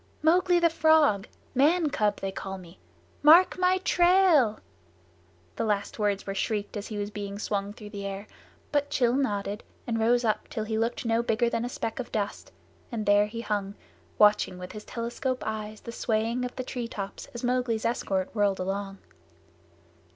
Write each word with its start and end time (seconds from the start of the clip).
"Mowgli, 0.23 0.57
the 0.57 0.71
Frog. 0.71 1.27
Man 1.53 1.91
cub 1.91 2.21
they 2.21 2.31
call 2.31 2.57
me! 2.57 2.79
Mark 3.21 3.59
my 3.59 3.77
trail!" 3.77 4.59
The 5.57 5.63
last 5.63 5.99
words 5.99 6.25
were 6.25 6.33
shrieked 6.33 6.75
as 6.75 6.87
he 6.87 6.97
was 6.97 7.11
being 7.11 7.37
swung 7.37 7.71
through 7.71 7.91
the 7.91 8.07
air, 8.07 8.25
but 8.71 8.97
Rann 8.99 9.21
nodded 9.21 9.63
and 9.85 9.99
rose 9.99 10.25
up 10.25 10.47
till 10.47 10.63
he 10.63 10.75
looked 10.75 11.05
no 11.05 11.21
bigger 11.21 11.51
than 11.51 11.63
a 11.63 11.69
speck 11.69 11.99
of 11.99 12.11
dust, 12.11 12.51
and 12.91 13.05
there 13.05 13.27
he 13.27 13.41
hung, 13.41 13.75
watching 14.17 14.57
with 14.57 14.71
his 14.71 14.85
telescope 14.85 15.43
eyes 15.45 15.81
the 15.81 15.91
swaying 15.91 16.45
of 16.45 16.55
the 16.55 16.63
treetops 16.63 17.27
as 17.35 17.43
Mowgli's 17.43 17.85
escort 17.85 18.33
whirled 18.33 18.57
along. 18.59 18.97